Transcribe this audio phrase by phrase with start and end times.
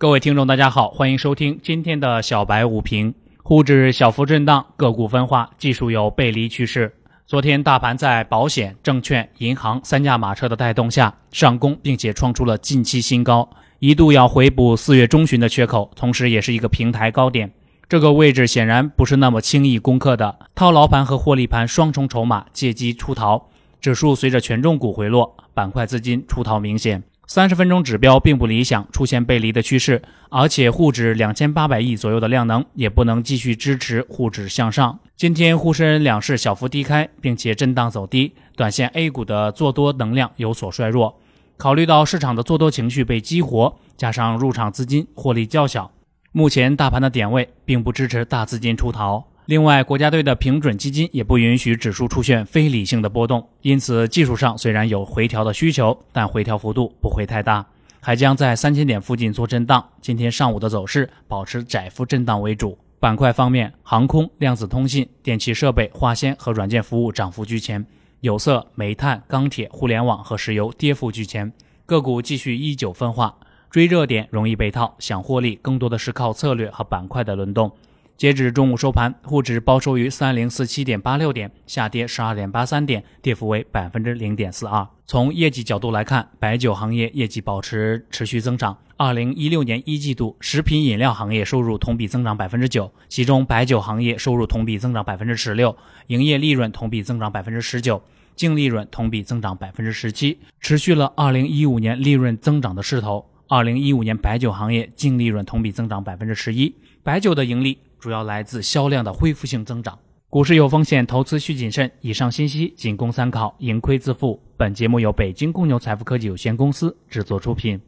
[0.00, 3.12] 各位听众，大家好，欢迎收听今天的小白午评。
[3.42, 6.94] 沪指小幅震荡，个股分化，技术有背离趋势。
[7.26, 13.50] 昨天大盘在保险、证券、银行三驾马车的带动下上攻，并且创出了近期新高，
[13.80, 17.50] 一度要回补四月中旬的缺口，同时也是一个平台高点。
[17.88, 23.48] 这个位置显然不是那么轻易攻克的，套牢盘和获利盘双重筹码借机出逃。
[23.80, 27.02] 指数随着权重股回落，板块资金出逃明显。
[27.30, 30.00] 三十分钟指标并不理想，出现背离的趋势，
[30.30, 34.98] 而且沪指两千八百亿左右的量能也不能继续支持沪指向上。
[35.14, 41.20] 今天沪深两市小幅低开，并且震荡走低，短线 A 股的做多能量有所衰弱。
[41.58, 45.90] 考虑到市场的做多情绪被激活，加上入场资金获利较小，
[46.32, 49.22] 目前大盘的点位并不支持大资金出逃。
[49.48, 57.64] 另外，国家队的平准基金也不允许指数出现非理性的波动，因此技术上虽然有回调的需求，但回调幅度不会太大，
[57.98, 59.82] 还将在三千点附近做震荡。
[60.02, 62.76] 今天上午的走势保持窄幅震荡为主。
[63.00, 67.82] 板块方面，航空、量子通信、电气设备、化纤和软件服务涨幅居前，
[68.20, 71.50] 有色、煤炭、钢铁、互联网和石油跌幅居前。
[71.86, 73.34] 个股继续依旧分化，
[73.70, 77.72] 追热点容易被套，想获利更多的是靠策略和板块的轮动。
[78.18, 84.84] 截止中午收盘，沪指报收于三零四七点八六点，下跌十二点八三点，跌幅为百分之零点四二。
[85.06, 88.76] 从业绩角度来看，白酒行业业绩保持持续增长。
[88.96, 95.76] 二零一六年一季度，食品饮料行业收入同比增长百分之九，其中白酒行业收入同比增长百分之十六，
[96.08, 98.02] 营业利润同比增长百分之十九，
[98.34, 103.24] 净利润同比增长百分之十七，持续了二零一五年利润增长的势头。
[103.46, 106.74] 二零一五年白酒行业净利润同比增长百分之十一，
[107.04, 107.78] 白酒的盈利。
[107.98, 109.98] 主要来自销量的恢复性增长。
[110.30, 111.90] 股市有风险，投资需谨慎。
[112.00, 114.38] 以上信息仅供参考，盈亏自负。
[114.56, 117.80] 本节目由北京公牛财富科技有限公司制作出品。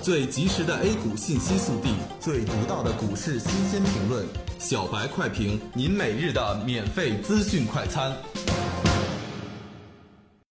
[0.00, 4.24] 最及时的 A 股信息速递，最独到的股市新鲜评论，
[4.58, 8.12] 小白快评，您每日的免费资讯快餐。